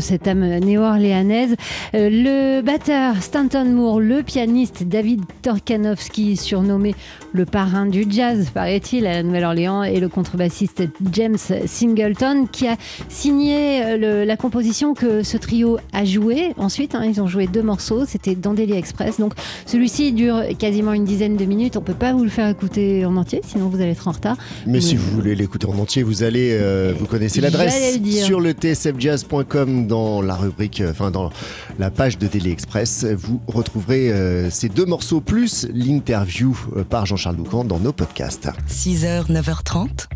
cette 0.00 0.28
âme 0.28 0.46
néo-orléanaise. 0.60 1.56
le 1.92 2.60
batteur 2.62 3.22
Stanton 3.22 3.64
Moore, 3.64 4.00
le 4.00 4.22
pianiste 4.22 4.84
David 4.84 5.22
Torkanowski, 5.42 6.36
surnommé 6.36 6.94
le 7.32 7.44
parrain 7.44 7.86
du 7.86 8.06
jazz, 8.08 8.50
paraît-il, 8.52 9.06
à 9.06 9.12
la 9.14 9.22
Nouvelle-Orléans, 9.22 9.82
et 9.82 10.00
le 10.00 10.08
contrebassiste 10.08 10.84
James 11.12 11.36
Singleton, 11.66 12.46
qui 12.50 12.66
a 12.68 12.76
signé 13.08 13.96
la 13.98 14.36
composition 14.36 14.94
que 14.94 15.22
ce 15.22 15.36
trio 15.36 15.78
a 15.92 16.04
joué. 16.04 16.54
Ensuite, 16.56 16.94
hein, 16.94 17.04
ils 17.04 17.20
ont 17.20 17.26
joué 17.26 17.37
deux 17.46 17.62
morceaux, 17.62 18.04
c'était 18.06 18.34
Dandelier 18.34 18.76
Express. 18.76 19.18
Donc 19.18 19.34
celui-ci 19.66 20.12
dure 20.12 20.42
quasiment 20.58 20.92
une 20.92 21.04
dizaine 21.04 21.36
de 21.36 21.44
minutes. 21.44 21.76
On 21.76 21.82
peut 21.82 21.94
pas 21.94 22.12
vous 22.12 22.24
le 22.24 22.30
faire 22.30 22.48
écouter 22.48 23.04
en 23.04 23.16
entier, 23.16 23.40
sinon 23.46 23.68
vous 23.68 23.80
allez 23.80 23.92
être 23.92 24.08
en 24.08 24.12
retard. 24.12 24.36
Mais, 24.66 24.80
si 24.80 24.96
vous 24.96 25.10
voulez 25.10 25.34
l'écouter 25.34 25.66
en 25.66 25.78
entier, 25.78 26.02
vous 26.02 26.22
allez, 26.22 26.50
euh, 26.52 26.92
vous 26.98 27.06
connaissez 27.06 27.40
l'adresse 27.40 27.98
sur 28.22 28.40
le 28.40 28.52
tsfjazz.com 28.52 29.86
dans 29.86 30.22
la 30.22 30.34
rubrique, 30.34 30.80
euh, 30.80 30.90
enfin 30.90 31.10
dans 31.10 31.30
la 31.78 31.90
page 31.90 32.18
de 32.18 32.26
Télé 32.26 32.50
Express. 32.50 33.04
Vous 33.04 33.40
retrouverez 33.46 34.10
euh, 34.12 34.50
ces 34.50 34.68
deux 34.68 34.86
morceaux 34.86 35.20
plus 35.20 35.66
l'interview 35.72 36.58
par 36.88 37.06
Jean-Charles 37.06 37.36
Doucan 37.36 37.64
dans 37.64 37.78
nos 37.78 37.92
podcasts. 37.92 38.48
6h, 38.68 39.30
9h30, 39.30 40.06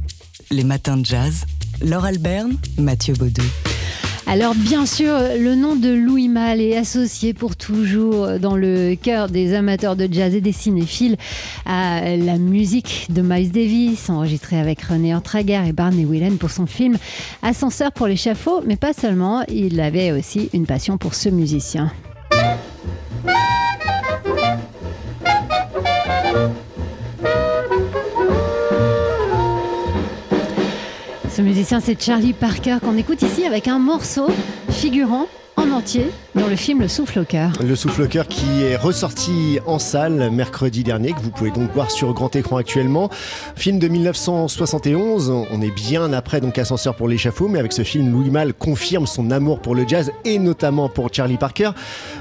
les 0.51 0.65
matins 0.65 0.97
de 0.97 1.05
jazz. 1.05 1.45
Laure 1.81 2.05
Alberne, 2.05 2.57
Mathieu 2.79 3.15
Baudou. 3.15 3.43
Alors 4.27 4.55
bien 4.55 4.87
sûr, 4.87 5.13
le 5.39 5.55
nom 5.55 5.75
de 5.75 5.91
Louis 5.91 6.29
Malle 6.29 6.61
est 6.61 6.77
associé 6.77 7.35
pour 7.35 7.57
toujours 7.57 8.39
dans 8.39 8.57
le 8.57 8.95
cœur 8.95 9.29
des 9.29 9.53
amateurs 9.53 9.97
de 9.97 10.09
jazz 10.11 10.35
et 10.35 10.41
des 10.41 10.53
cinéphiles 10.53 11.17
à 11.67 12.17
la 12.17 12.39
musique 12.39 13.09
de 13.11 13.21
Miles 13.21 13.51
Davis, 13.51 14.09
enregistrée 14.09 14.59
avec 14.59 14.81
René 14.83 15.15
Ortrager 15.15 15.61
et 15.67 15.73
Barney 15.73 16.05
Whelan 16.05 16.37
pour 16.37 16.51
son 16.51 16.67
film 16.67 16.97
Ascenseur 17.43 17.93
pour 17.93 18.07
l'échafaud, 18.07 18.63
mais 18.67 18.77
pas 18.77 18.93
seulement, 18.93 19.43
il 19.49 19.81
avait 19.81 20.13
aussi 20.13 20.49
une 20.53 20.67
passion 20.67 20.99
pour 20.99 21.15
ce 21.15 21.29
musicien. 21.29 21.93
Musicien, 31.63 31.79
c'est 31.79 32.03
Charlie 32.03 32.33
Parker 32.33 32.79
qu'on 32.83 32.97
écoute 32.97 33.23
ici 33.23 33.47
avec 33.47 33.69
un 33.69 33.79
morceau 33.79 34.27
figurant 34.69 35.29
en 35.57 35.71
entier 35.71 36.11
dans 36.35 36.47
le 36.47 36.57
film 36.57 36.81
Le 36.81 36.89
Souffle 36.89 37.19
au 37.19 37.25
cœur. 37.25 37.53
Le 37.63 37.77
Souffle 37.77 38.03
au 38.03 38.07
cœur 38.07 38.27
qui 38.27 38.63
est 38.63 38.77
ressorti 38.77 39.59
en 39.67 39.79
salle 39.79 40.31
mercredi 40.31 40.83
dernier, 40.83 41.13
que 41.13 41.21
vous 41.21 41.31
pouvez 41.31 41.51
donc 41.51 41.71
voir 41.73 41.91
sur 41.91 42.13
grand 42.15 42.35
écran 42.35 42.57
actuellement. 42.57 43.11
Film 43.55 43.79
de 43.79 43.87
1971, 43.89 45.31
on 45.31 45.61
est 45.61 45.71
bien 45.71 46.13
après 46.15 46.41
donc 46.41 46.57
Ascenseur 46.59 46.95
pour 46.95 47.07
l'échafaud, 47.07 47.49
mais 47.49 47.59
avec 47.59 47.73
ce 47.73 47.83
film, 47.83 48.11
Louis 48.11 48.31
Malle 48.31 48.55
confirme 48.55 49.07
son 49.07 49.31
amour 49.31 49.61
pour 49.61 49.75
le 49.75 49.87
jazz 49.87 50.11
et 50.25 50.39
notamment 50.39 50.89
pour 50.89 51.13
Charlie 51.13 51.37
Parker. 51.37 51.73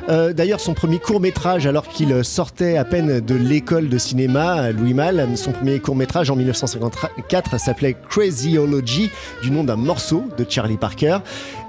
Euh, 0.10 0.34
d'ailleurs, 0.34 0.60
son 0.60 0.74
premier 0.74 1.00
court 1.00 1.22
métrage, 1.22 1.66
alors 1.66 1.88
qu'il 1.88 2.26
sortait 2.26 2.76
à 2.76 2.84
peine 2.84 3.22
de 3.22 3.36
l'école 3.36 3.88
de 3.88 3.98
cinéma, 3.98 4.72
Louis 4.72 4.94
Malle, 4.94 5.26
son 5.36 5.54
premier 5.54 5.80
court 5.80 5.96
métrage 5.96 6.30
en 6.30 6.36
1954 6.36 7.60
s'appelait 7.60 7.96
Crazyology, 8.10 9.10
du 9.42 9.52
nom 9.52 9.64
d'un 9.64 9.78
morceau 9.78 10.26
de 10.38 10.46
Charlie 10.48 10.78
Parker. 10.78 11.20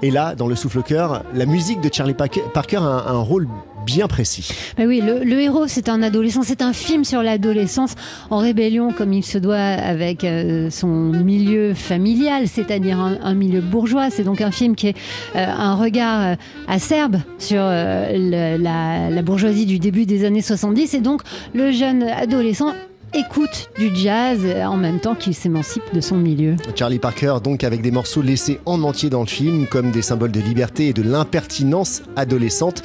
Et 0.01 0.11
là, 0.11 0.35
dans 0.35 0.47
Le 0.47 0.55
Souffle 0.55 0.79
au 0.79 0.83
cœur, 0.83 1.23
la 1.33 1.45
musique 1.45 1.79
de 1.79 1.89
Charlie 1.93 2.13
Parker 2.13 2.32
Parker 2.53 2.77
a 2.77 3.09
un, 3.09 3.21
rôle 3.21 3.47
bien 3.85 4.07
précis. 4.07 4.49
Ben 4.77 4.87
oui, 4.87 5.01
le, 5.01 5.39
héros, 5.39 5.67
c'est 5.67 5.89
un 5.89 6.01
adolescent, 6.01 6.41
c'est 6.43 6.61
un 6.61 6.73
film 6.73 7.03
sur 7.03 7.21
l'adolescence 7.21 7.95
en 8.29 8.37
rébellion 8.37 8.91
comme 8.91 9.13
il 9.13 9.23
se 9.23 9.37
doit 9.37 9.57
avec 9.57 10.23
euh, 10.23 10.69
son 10.69 10.87
milieu 10.87 11.73
familial, 11.73 12.47
c'est-à-dire 12.47 12.99
un, 12.99 13.33
milieu 13.33 13.61
bourgeois. 13.61 14.09
C'est 14.09 14.23
donc 14.23 14.41
un 14.41 14.51
film 14.51 14.75
qui 14.75 14.87
est 14.87 14.97
euh, 15.35 15.45
un 15.45 15.75
regard 15.75 16.21
euh, 16.21 16.35
acerbe 16.67 17.17
sur 17.37 17.61
la, 17.61 18.57
la 18.57 19.21
bourgeoisie 19.21 19.65
du 19.65 19.79
début 19.79 20.05
des 20.05 20.25
années 20.25 20.41
70 20.41 20.93
et 20.93 20.99
donc 20.99 21.21
le 21.53 21.71
jeune 21.71 22.03
adolescent 22.03 22.73
écoute 23.13 23.69
du 23.77 23.95
jazz 23.95 24.39
en 24.65 24.77
même 24.77 24.99
temps 24.99 25.15
qu'il 25.15 25.33
s'émancipe 25.35 25.83
de 25.93 26.01
son 26.01 26.17
milieu. 26.17 26.55
Charlie 26.75 26.99
Parker, 26.99 27.35
donc 27.43 27.63
avec 27.63 27.81
des 27.81 27.91
morceaux 27.91 28.21
laissés 28.21 28.59
en 28.65 28.81
entier 28.83 29.09
dans 29.09 29.21
le 29.21 29.27
film, 29.27 29.67
comme 29.67 29.91
des 29.91 30.01
symboles 30.01 30.31
de 30.31 30.39
liberté 30.39 30.87
et 30.87 30.93
de 30.93 31.03
l'impertinence 31.03 32.03
adolescente. 32.15 32.83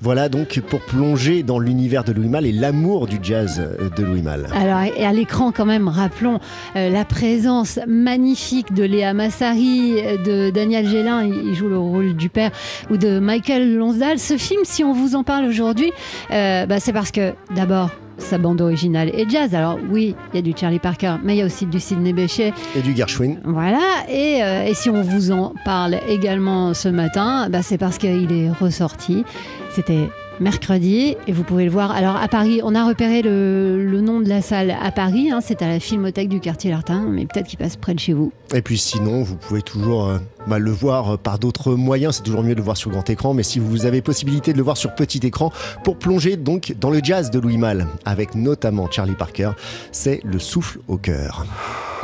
Voilà 0.00 0.28
donc 0.28 0.60
pour 0.60 0.80
plonger 0.80 1.42
dans 1.42 1.58
l'univers 1.58 2.04
de 2.04 2.12
Louis 2.12 2.28
Malle 2.28 2.46
et 2.46 2.52
l'amour 2.52 3.08
du 3.08 3.18
jazz 3.20 3.60
de 3.96 4.04
Louis 4.04 4.22
Malle. 4.22 4.46
Alors, 4.54 4.82
et 4.96 5.04
à 5.04 5.12
l'écran, 5.12 5.50
quand 5.50 5.66
même, 5.66 5.88
rappelons 5.88 6.38
euh, 6.76 6.88
la 6.88 7.04
présence 7.04 7.80
magnifique 7.88 8.72
de 8.72 8.84
Léa 8.84 9.12
Massari, 9.12 9.94
de 10.24 10.50
Daniel 10.50 10.88
Gélin, 10.88 11.24
il 11.24 11.52
joue 11.54 11.68
le 11.68 11.78
rôle 11.78 12.14
du 12.14 12.28
père, 12.28 12.52
ou 12.90 12.96
de 12.96 13.18
Michael 13.18 13.74
Lonsdale. 13.74 14.20
Ce 14.20 14.36
film, 14.36 14.60
si 14.62 14.84
on 14.84 14.92
vous 14.92 15.16
en 15.16 15.24
parle 15.24 15.46
aujourd'hui, 15.46 15.90
euh, 16.30 16.64
bah, 16.66 16.78
c'est 16.78 16.92
parce 16.92 17.10
que, 17.10 17.32
d'abord, 17.56 17.90
sa 18.18 18.38
bande 18.38 18.60
originale 18.60 19.08
est 19.10 19.28
jazz. 19.28 19.54
Alors 19.54 19.78
oui, 19.90 20.14
il 20.32 20.36
y 20.36 20.38
a 20.38 20.42
du 20.42 20.54
Charlie 20.58 20.78
Parker, 20.78 21.16
mais 21.22 21.34
il 21.34 21.38
y 21.38 21.42
a 21.42 21.46
aussi 21.46 21.66
du 21.66 21.80
Sidney 21.80 22.12
Bechet. 22.12 22.52
Et 22.76 22.82
du 22.82 22.94
Gershwin. 22.94 23.38
Voilà, 23.44 24.04
et, 24.08 24.42
euh, 24.42 24.66
et 24.66 24.74
si 24.74 24.90
on 24.90 25.02
vous 25.02 25.30
en 25.30 25.54
parle 25.64 25.98
également 26.08 26.74
ce 26.74 26.88
matin, 26.88 27.48
bah, 27.50 27.62
c'est 27.62 27.78
parce 27.78 27.98
qu'il 27.98 28.32
est 28.32 28.50
ressorti. 28.50 29.24
C'était 29.70 30.08
mercredi 30.40 31.16
et 31.26 31.32
vous 31.32 31.42
pouvez 31.42 31.64
le 31.64 31.70
voir. 31.70 31.90
Alors 31.90 32.16
à 32.16 32.28
Paris, 32.28 32.60
on 32.62 32.74
a 32.74 32.86
repéré 32.86 33.22
le, 33.22 34.00
nom 34.00 34.20
de 34.20 34.28
la 34.28 34.42
salle 34.42 34.70
à 34.80 34.90
Paris, 34.90 35.30
hein, 35.30 35.40
c'est 35.42 35.62
à 35.62 35.68
la 35.68 35.80
Filmothèque 35.80 36.28
du 36.28 36.40
quartier 36.40 36.70
Lartin, 36.70 37.06
mais 37.08 37.26
peut-être 37.26 37.46
qu'il 37.46 37.58
passe 37.58 37.76
près 37.76 37.94
de 37.94 38.00
chez 38.00 38.12
vous. 38.12 38.32
Et 38.54 38.62
puis 38.62 38.78
sinon, 38.78 39.22
vous 39.22 39.36
pouvez 39.36 39.62
toujours 39.62 40.06
euh, 40.06 40.18
bah, 40.48 40.58
le 40.58 40.70
voir 40.70 41.14
euh, 41.14 41.16
par 41.16 41.38
d'autres 41.38 41.74
moyens, 41.74 42.16
c'est 42.16 42.22
toujours 42.22 42.42
mieux 42.42 42.54
de 42.54 42.58
le 42.58 42.64
voir 42.64 42.76
sur 42.76 42.90
grand 42.90 43.08
écran, 43.10 43.34
mais 43.34 43.42
si 43.42 43.58
vous 43.58 43.86
avez 43.86 44.02
possibilité 44.02 44.52
de 44.52 44.58
le 44.58 44.64
voir 44.64 44.76
sur 44.76 44.94
petit 44.94 45.18
écran, 45.26 45.52
pour 45.84 45.98
plonger 45.98 46.36
donc 46.36 46.74
dans 46.80 46.90
le 46.90 47.00
jazz 47.02 47.30
de 47.30 47.38
Louis 47.38 47.58
Malle, 47.58 47.86
avec 48.04 48.34
notamment 48.34 48.90
Charlie 48.90 49.14
Parker, 49.14 49.52
c'est 49.92 50.20
le 50.24 50.38
souffle 50.38 50.80
au 50.88 50.96
cœur. 50.96 51.46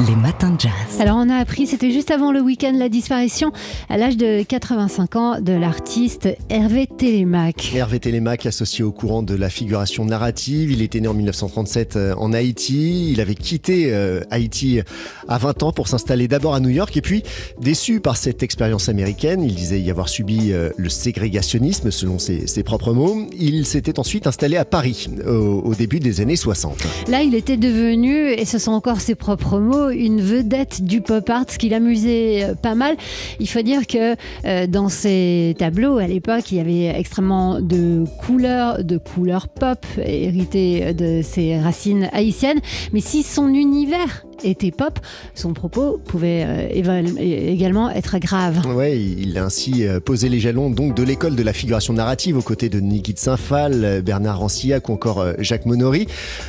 Les 0.00 0.16
matins 0.16 0.50
de 0.50 0.60
jazz. 0.60 0.72
Alors 0.98 1.16
on 1.18 1.28
a 1.30 1.36
appris, 1.36 1.68
c'était 1.68 1.92
juste 1.92 2.10
avant 2.10 2.32
le 2.32 2.40
week-end, 2.40 2.72
la 2.76 2.88
disparition 2.88 3.52
à 3.88 3.96
l'âge 3.96 4.16
de 4.16 4.42
85 4.42 5.16
ans 5.16 5.40
de 5.40 5.52
l'artiste 5.52 6.28
Hervé 6.50 6.88
Télémac. 6.88 7.72
Hervé 7.76 8.00
Télémac, 8.00 8.44
associé 8.44 8.82
au 8.82 8.90
courant 8.90 9.22
de 9.22 9.36
la 9.36 9.48
figuration 9.48 10.04
narrative, 10.04 10.72
il 10.72 10.82
était 10.82 10.98
né 10.98 11.06
en 11.06 11.14
1937 11.14 11.94
euh, 11.94 12.14
en 12.16 12.32
Haïti. 12.32 13.12
Il 13.12 13.20
avait 13.20 13.36
quitté 13.36 13.94
euh, 13.94 14.20
Haïti 14.32 14.80
à 15.28 15.38
20 15.38 15.62
ans 15.62 15.72
pour 15.72 15.86
s'installer 15.86 16.26
d'abord 16.26 16.56
à 16.56 16.60
New 16.60 16.70
York 16.70 16.96
et 16.96 17.00
puis 17.00 17.22
déçu 17.60 18.00
par 18.00 18.16
cette 18.16 18.33
expérience 18.42 18.88
américaine, 18.88 19.42
il 19.42 19.54
disait 19.54 19.80
y 19.80 19.90
avoir 19.90 20.08
subi 20.08 20.52
euh, 20.52 20.70
le 20.76 20.88
ségrégationnisme 20.88 21.90
selon 21.90 22.18
ses, 22.18 22.62
propres 22.62 22.92
mots. 22.92 23.28
Il 23.38 23.66
s'était 23.66 23.98
ensuite 23.98 24.26
installé 24.26 24.56
à 24.56 24.64
Paris 24.64 25.08
au, 25.26 25.74
début 25.74 26.00
des 26.00 26.20
années 26.20 26.36
60. 26.36 26.86
Là, 27.08 27.22
il 27.22 27.34
était 27.34 27.56
devenu, 27.56 28.30
et 28.30 28.44
ce 28.44 28.58
sont 28.58 28.72
encore 28.72 29.00
ses 29.00 29.14
propres 29.14 29.58
mots, 29.58 29.90
une 29.90 30.20
vedette 30.20 30.82
du 30.82 31.00
pop 31.00 31.28
art, 31.28 31.44
ce 31.48 31.58
qui 31.58 31.68
l'amusait 31.68 32.44
euh, 32.44 32.54
pas 32.54 32.74
mal. 32.74 32.96
Il 33.40 33.48
faut 33.48 33.62
dire 33.62 33.86
que 33.86 34.16
euh, 34.44 34.66
dans 34.66 34.88
ses 34.88 35.54
tableaux, 35.58 35.98
à 35.98 36.06
l'époque, 36.06 36.50
il 36.50 36.58
y 36.58 36.60
avait 36.60 36.98
extrêmement 36.98 37.60
de 37.60 38.04
couleurs, 38.20 38.82
de 38.84 38.98
couleurs 38.98 39.48
pop, 39.48 39.84
héritées 39.98 40.94
de 40.94 41.20
ses 41.22 41.58
racines 41.58 42.08
haïtiennes. 42.12 42.60
Mais 42.92 43.00
si 43.00 43.22
son 43.22 43.48
univers 43.48 44.24
était 44.42 44.70
pop, 44.70 44.98
son 45.34 45.52
propos 45.52 46.00
pouvait 46.04 46.44
euh, 46.46 46.68
également 46.70 47.90
être 47.90 48.18
grave. 48.18 48.66
Ouais, 48.74 49.00
il 49.00 49.36
a 49.38 49.44
ainsi 49.44 49.86
euh, 49.86 50.00
posé 50.00 50.28
les 50.28 50.40
jalons 50.40 50.70
donc 50.70 50.94
de 50.94 51.02
l'école 51.02 51.36
de 51.36 51.42
la 51.42 51.52
figuration 51.52 51.92
narrative 51.92 52.36
aux 52.36 52.42
côtés 52.42 52.68
de 52.68 52.80
Niki 52.80 53.14
de 53.14 53.18
Saint-Phal, 53.18 54.02
Bernard 54.02 54.40
Rancillac 54.40 54.88
ou 54.88 54.92
encore 54.92 55.20
euh, 55.20 55.34
Jacques 55.38 55.66
Monory. 55.66 56.06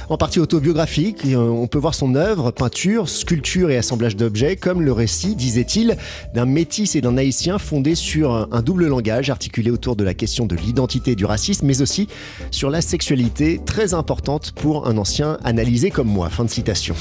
En 0.10 0.18
partie 0.18 0.40
autobiographique, 0.40 1.26
on 1.36 1.68
peut 1.68 1.78
voir 1.78 1.94
son 1.94 2.16
œuvre, 2.16 2.52
peinture, 2.52 3.10
sculpture 3.10 3.70
et 3.70 3.78
assemblage 3.78 4.16
d'objets 4.16 4.56
comme 4.56 4.82
le 4.82 4.92
récit, 4.92 5.36
disait-il, 5.36 5.98
d'un 6.34 6.46
métis 6.46 6.96
et 6.96 7.02
d'un 7.02 7.18
haïtien 7.18 7.58
fondé 7.58 7.96
sur 7.96 8.48
un 8.52 8.62
double 8.62 8.88
langage 8.88 9.30
articulé 9.30 9.72
autour 9.72 9.96
de 9.96 10.04
la 10.04 10.14
question 10.14 10.46
de 10.46 10.56
l'identité 10.56 11.12
et 11.12 11.16
du 11.16 11.26
racisme, 11.26 11.66
mais 11.66 11.82
aussi 11.82 12.08
sur 12.52 12.70
la 12.70 12.82
sexualité, 12.82 13.60
très 13.66 13.94
importante 13.94 14.52
pour 14.54 14.88
un 14.88 14.98
ancien 14.98 15.38
analysé 15.44 15.92
comme 15.92 16.08
moi. 16.08 16.30
Fin 16.30 16.46
de 16.46 16.50
citation. 16.50 16.96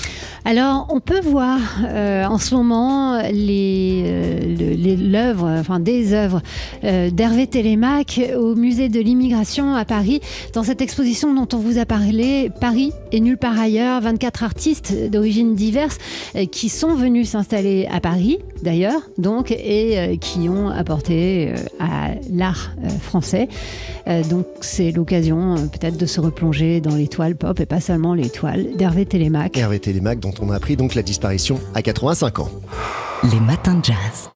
Alors, 0.45 0.74
On 0.89 1.01
peut 1.01 1.21
voir 1.21 1.59
euh, 1.85 2.25
en 2.25 2.39
ce 2.39 2.55
moment 2.55 3.21
les, 3.31 4.97
l'œuvre, 4.97 5.47
enfin 5.49 5.81
des 5.81 6.13
œuvres 6.13 6.41
d'Hervé 6.83 7.47
Télémac 7.47 8.21
au 8.37 8.55
musée 8.55 8.89
de 8.89 9.01
l'immigration 9.01 9.75
à 9.75 9.85
Paris, 9.85 10.21
dans 10.53 10.63
cette 10.63 10.81
exposition 10.81 11.35
dont 11.35 11.49
on 11.57 11.61
vous 11.61 11.79
a 11.79 11.87
parlé, 11.87 12.51
Paris 12.61 12.93
et 13.13 13.21
nulle 13.21 13.39
part 13.39 13.59
ailleurs, 13.59 14.01
24 14.01 14.43
artistes 14.43 15.11
d'origines 15.11 15.55
diverses 15.55 15.99
qui 16.51 16.69
sont 16.69 16.95
venus 16.95 17.31
s'installer 17.31 17.87
à 17.91 18.01
Paris, 18.01 18.39
d'ailleurs, 18.63 19.01
donc, 19.19 19.51
et 19.51 20.19
qui 20.21 20.49
ont 20.49 20.69
apporté 20.69 21.53
à 21.81 22.11
l'art 22.31 22.73
français. 23.01 23.49
donc, 24.29 24.47
c'est 24.61 24.93
l'occasion 24.93 25.55
peut-être 25.69 25.97
de 25.97 26.07
se 26.07 26.21
replonger 26.21 26.81
dans 26.81 26.95
l'étoile 26.95 27.37
pop 27.37 27.59
et 27.61 27.67
pas 27.67 27.81
seulement 27.81 28.15
l'étoile 28.15 28.77
d'Hervé 28.77 29.07
Télémac. 29.07 29.57
Hervé 29.57 29.79
Télémac, 29.79 30.21
dont 30.21 30.35
on 30.41 30.51
a 30.51 30.61
appris 30.65 30.77
donc 30.77 30.95
la 30.95 31.03
disparition 31.03 31.61
à 31.75 31.83
85 31.83 32.39
ans. 32.39 32.49
Les 33.31 33.41
matins 33.41 33.75
de 33.75 33.85
jazz. 33.85 34.31